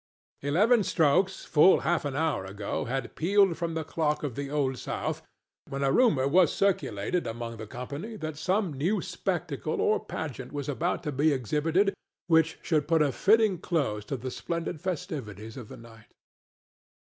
Eleven 0.41 0.81
strokes 0.81 1.45
full 1.45 1.81
half 1.81 2.05
an 2.05 2.15
hour 2.15 2.43
ago 2.43 2.85
had 2.85 3.15
pealed 3.15 3.55
from 3.55 3.75
the 3.75 3.83
clock 3.83 4.23
of 4.23 4.33
the 4.33 4.49
Old 4.49 4.79
South, 4.79 5.21
when 5.69 5.83
a 5.83 5.91
rumor 5.91 6.27
was 6.27 6.51
circulated 6.51 7.27
among 7.27 7.57
the 7.57 7.67
company 7.67 8.15
that 8.15 8.35
some 8.35 8.73
new 8.73 8.99
spectacle 8.99 9.79
or 9.79 10.03
pageant 10.03 10.51
was 10.51 10.67
about 10.67 11.03
to 11.03 11.11
be 11.11 11.31
exhibited 11.31 11.93
which 12.25 12.57
should 12.63 12.87
put 12.87 13.03
a 13.03 13.11
fitting 13.11 13.59
close 13.59 14.03
to 14.03 14.17
the 14.17 14.31
splendid 14.31 14.81
festivities 14.81 15.55
of 15.55 15.67
the 15.67 15.77
night. 15.77 16.11